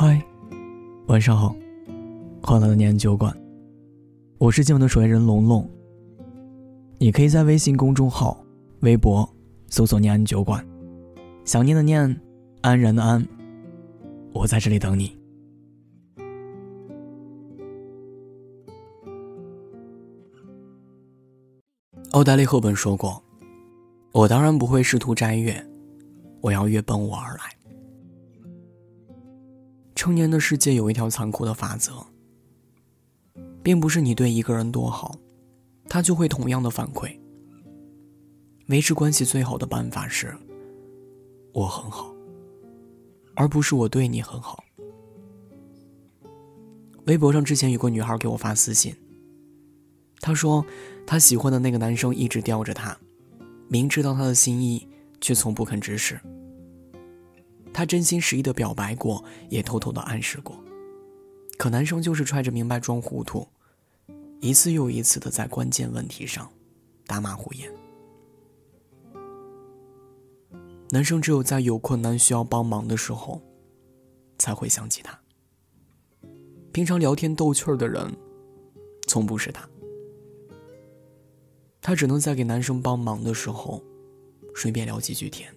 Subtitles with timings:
[0.00, 0.22] 嗨，
[1.08, 1.56] 晚上好，
[2.40, 3.36] 欢乐的念酒馆，
[4.38, 5.68] 我是今晚的守夜人龙龙。
[6.98, 8.40] 你可以在微信公众号、
[8.82, 9.28] 微博
[9.66, 10.64] 搜索“念安酒馆”，
[11.44, 12.16] 想念的念，
[12.60, 13.26] 安然的安，
[14.32, 15.18] 我在这里等你。
[22.12, 23.20] 奥黛丽·赫本说过
[24.14, 25.60] ：“我当然不会试图摘月，
[26.40, 27.42] 我要月奔我而来。”
[30.08, 31.92] 成年的世界有一条残酷的法则，
[33.62, 35.14] 并不是你对一个人多好，
[35.86, 37.14] 他就会同样的反馈。
[38.68, 40.34] 维持关系最好的办法是，
[41.52, 42.10] 我很好，
[43.34, 44.64] 而不是我对你很好。
[47.04, 48.96] 微博上之前有个女孩给我发私信，
[50.22, 50.64] 她说
[51.06, 52.96] 她喜欢的那个男生一直吊着她，
[53.68, 54.88] 明知道她的心意，
[55.20, 56.18] 却从不肯直视。
[57.78, 60.60] 他真心实意的表白过，也偷偷的暗示过，
[61.56, 63.46] 可男生就是揣着明白装糊涂，
[64.40, 66.50] 一次又一次的在关键问题上
[67.06, 67.72] 打马虎眼。
[70.90, 73.40] 男生只有在有困难需要帮忙的时候，
[74.38, 75.16] 才会想起他。
[76.72, 78.12] 平常聊天逗趣儿的人，
[79.06, 79.68] 从不是他。
[81.80, 83.80] 他只能在给男生帮忙的时候，
[84.52, 85.54] 顺便聊几句天。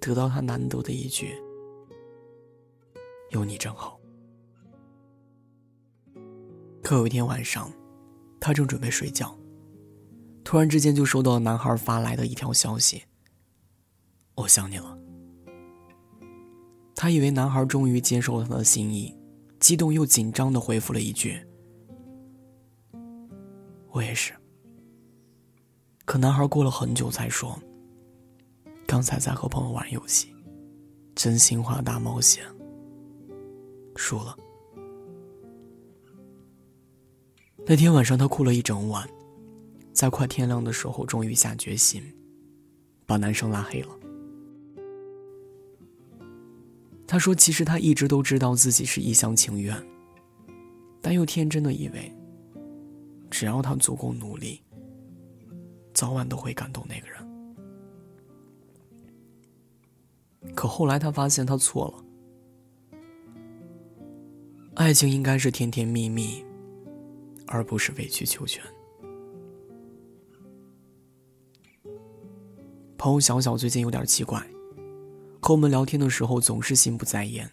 [0.00, 1.34] 得到他难得的一句
[3.30, 3.98] “有你真好”。
[6.82, 7.70] 可有一天晚上，
[8.40, 9.36] 他正准备睡觉，
[10.42, 13.02] 突然之间就收到了男孩发来的一条消息
[14.36, 14.98] ：“我想你了。”
[16.96, 19.14] 他以为男孩终于接受了他的心意，
[19.60, 21.38] 激动又紧张的回复了一句
[23.92, 24.32] ：“我也是。”
[26.06, 27.60] 可男孩过了很久才说。
[28.88, 30.34] 刚才在和朋友玩游戏，
[31.14, 32.42] 真心话大冒险，
[33.96, 34.34] 输了。
[37.66, 39.06] 那天晚上，他哭了一整晚，
[39.92, 42.02] 在快天亮的时候，终于下决心，
[43.04, 43.90] 把男生拉黑了。
[47.06, 49.76] 他说：“其实他一直都知道自己是一厢情愿，
[51.02, 52.10] 但又天真的以为，
[53.30, 54.62] 只要他足够努力，
[55.92, 57.18] 早晚都会感动那个人。”
[60.54, 62.98] 可后来他发现他错了，
[64.74, 66.44] 爱情应该是甜甜蜜蜜，
[67.46, 68.62] 而不是委曲求全。
[72.96, 74.44] 朋友小小最近有点奇怪，
[75.40, 77.48] 和我们聊天的时候总是心不在焉。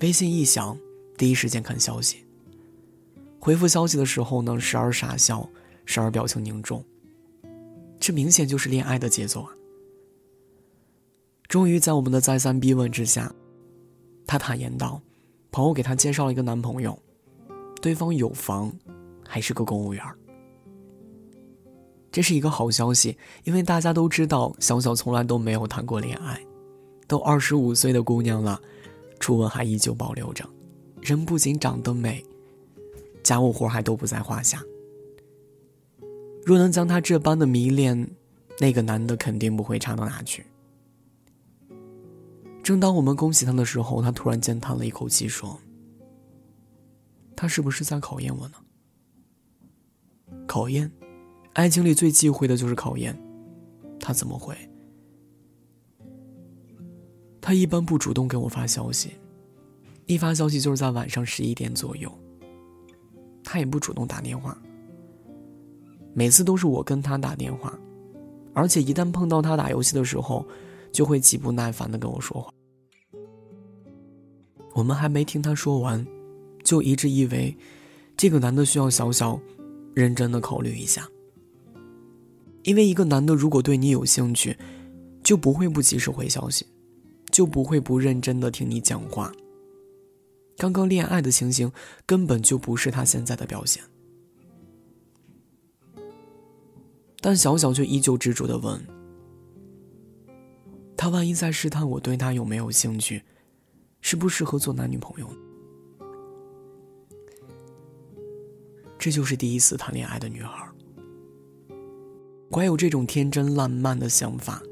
[0.00, 0.76] 微信一响，
[1.16, 2.26] 第一时间看消息。
[3.38, 5.48] 回复消息的时候呢，时而傻笑，
[5.84, 6.84] 时而表情凝重。
[8.00, 9.55] 这明显就是恋爱的节奏啊！
[11.48, 13.32] 终于在我们的再三逼问之下，
[14.26, 15.00] 她坦言道
[15.52, 16.98] ：“朋友给她介绍了一个男朋友，
[17.80, 18.72] 对方有房，
[19.24, 20.02] 还是个公务员。
[22.10, 26.40] 这是一个好消息，因为大家都知道小小从来都没有谈过恋爱，
[27.06, 28.60] 都二十五岁的姑娘了，
[29.20, 30.44] 初吻还依旧保留着，
[31.00, 32.24] 人不仅长得美，
[33.22, 34.62] 家务活还都不在话下。
[36.44, 38.08] 若能将她这般的迷恋，
[38.58, 40.44] 那个男的肯定不会差到哪去。”
[42.66, 45.56] 正当我们恭喜他的时候，他突然间叹了一口气，说
[47.36, 48.54] ：“他是不是在考验我呢？”
[50.48, 50.90] 考验，
[51.52, 53.16] 爱情里最忌讳的就是考验。
[54.00, 54.56] 他怎么会？
[57.40, 59.12] 他一般不主动给我发消息，
[60.06, 62.12] 一发消息就是在晚上十一点左右。
[63.44, 64.60] 他也不主动打电话，
[66.14, 67.78] 每次都是我跟他打电话，
[68.52, 70.44] 而且一旦碰到他打游戏的时候，
[70.90, 72.52] 就会极不耐烦的跟我说话。
[74.76, 76.06] 我们还没听他说完，
[76.62, 77.56] 就一直以为
[78.14, 79.40] 这个男的需要小小
[79.94, 81.08] 认真的考虑一下。
[82.62, 84.54] 因为一个男的如果对你有兴趣，
[85.22, 86.66] 就不会不及时回消息，
[87.30, 89.32] 就不会不认真的听你讲话。
[90.58, 91.72] 刚刚恋爱的情形
[92.04, 93.82] 根本就不是他现在的表现。
[97.22, 98.78] 但小小却依旧执着的问
[100.98, 103.22] ：“他万一在试探我对他有没有兴趣？”
[104.08, 105.28] 适不适合做男女朋友？
[108.96, 110.64] 这就是第一次谈恋爱的女孩，
[112.48, 114.62] 怀有这种天真烂漫的想法。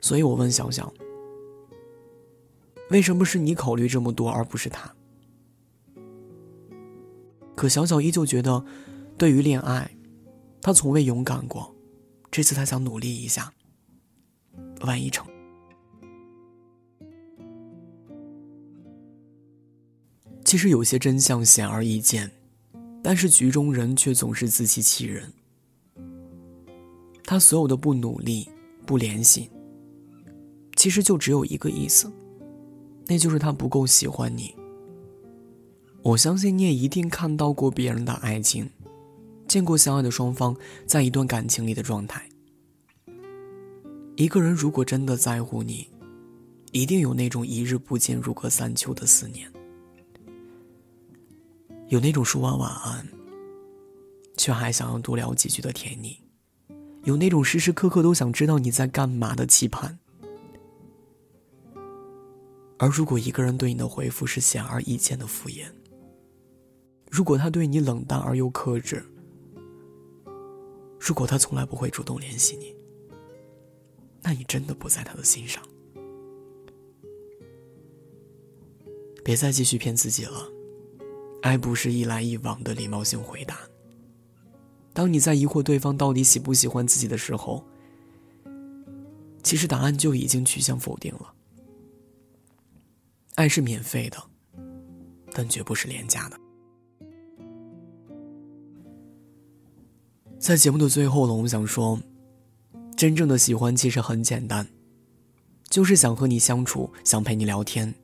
[0.00, 0.90] 所以我问小小
[2.88, 4.90] ：“为什么是你考虑这么多，而不是他？”
[7.54, 8.64] 可小小依旧觉得，
[9.18, 9.94] 对于恋爱，
[10.62, 11.76] 他从未勇敢过。
[12.30, 13.52] 这次他想努力一下，
[14.86, 15.31] 万一成。
[20.52, 22.30] 其实有些真相显而易见，
[23.02, 25.32] 但是局中人却总是自欺欺人。
[27.24, 28.46] 他所有的不努力、
[28.84, 29.48] 不联系，
[30.76, 32.12] 其实就只有一个意思，
[33.06, 34.54] 那就是他不够喜欢你。
[36.02, 38.68] 我相信你也一定看到过别人的爱情，
[39.48, 42.28] 见过相爱的双方在一段感情里的状态。
[44.16, 45.88] 一个人如果真的在乎你，
[46.72, 49.50] 一定有那种一日不见如隔三秋的思念，
[51.92, 53.06] 有那种说完晚安，
[54.38, 56.18] 却还想要多聊几句的甜腻，
[57.04, 59.98] 有那种时时刻刻都想知道你在干嘛的期盼。
[62.78, 65.66] 而如果一个人对你的回复是显而易见的敷衍，
[67.10, 69.04] 如果他对你冷淡而又克制，
[70.98, 72.74] 如果他从来不会主动联系你，
[74.22, 75.62] 那你真的不在他的心上。
[79.22, 80.48] 别再继续骗自己了，
[81.42, 83.58] 爱不是一来一往的礼貌性回答。
[84.94, 87.64] 当你在疑惑对方到底喜不喜欢自己的时候，
[89.42, 91.34] 其实答案就已经趋向否定了。
[93.34, 94.22] 爱是免费的，
[95.32, 96.38] 但绝不是廉价的。
[100.38, 101.98] 在节目的最后，呢，我想说，
[102.96, 104.68] 真正的喜欢其实很简单，
[105.70, 107.94] 就是想和你相处，想陪你聊天，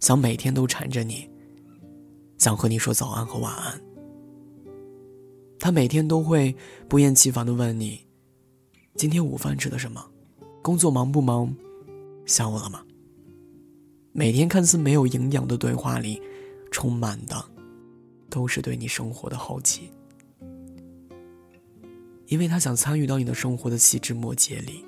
[0.00, 1.28] 想每天都缠着你，
[2.38, 3.80] 想和你说早安和晚安。
[5.58, 6.54] 他每天都会
[6.88, 8.06] 不厌其烦的问你
[8.94, 10.08] ：“今天午饭吃的什么？
[10.62, 11.54] 工作忙不忙？
[12.26, 12.84] 想我了吗？”
[14.12, 16.22] 每天看似没有营养的对话里，
[16.70, 17.44] 充满的
[18.30, 19.90] 都是对你生活的好奇。
[22.26, 24.84] 因为他想参与到你的生活的细枝末节里，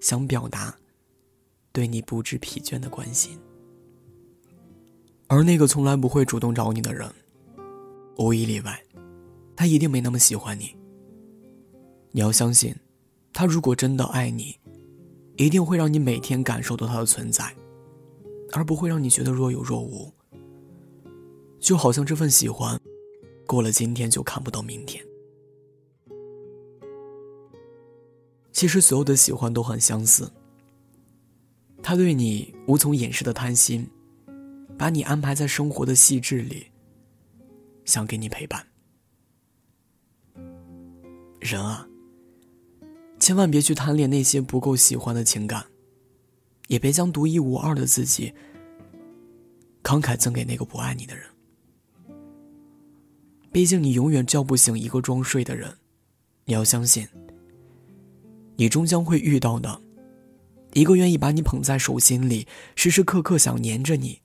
[0.00, 0.74] 想表达
[1.72, 3.38] 对你不知疲倦的关心。
[5.34, 7.10] 而那个从来不会主动找你的人，
[8.18, 8.80] 无一例外，
[9.56, 10.72] 他一定没那么喜欢你。
[12.12, 12.72] 你要相信，
[13.32, 14.56] 他如果真的爱你，
[15.36, 17.52] 一定会让你每天感受到他的存在，
[18.52, 20.08] 而不会让你觉得若有若无。
[21.58, 22.80] 就好像这份喜欢，
[23.44, 25.04] 过了今天就看不到明天。
[28.52, 30.30] 其实所有的喜欢都很相似。
[31.82, 33.84] 他对你无从掩饰的贪心，
[34.78, 36.66] 把你安排在生活的细致里，
[37.84, 38.66] 想给你陪伴。
[41.40, 41.86] 人啊，
[43.18, 45.66] 千万别去贪恋那些不够喜欢的情感，
[46.68, 48.32] 也别将独一无二的自己
[49.82, 51.26] 慷慨赠给那个不爱你的人。
[53.52, 55.76] 毕竟你永远叫不醒一个装睡的人，
[56.46, 57.06] 你要相信。
[58.56, 59.80] 你终将会遇到的，
[60.72, 64.22] 一个愿意把你捧在手心里，时时刻刻想黏着你，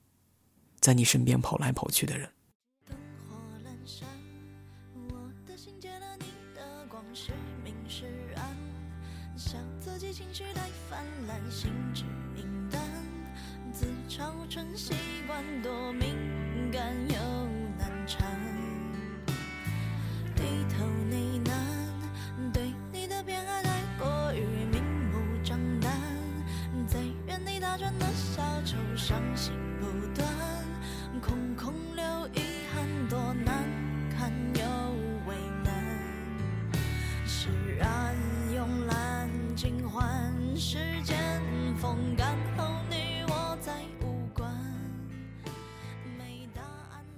[0.80, 2.28] 在你身边跑来跑去的人。
[27.60, 29.86] 打转的小丑，伤心不
[30.18, 30.49] 断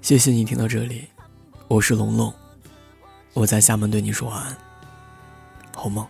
[0.02, 1.06] 谢谢你听到这里，
[1.68, 2.34] 我是龙龙，
[3.34, 4.56] 我在厦门对你说晚安，
[5.76, 6.04] 好梦。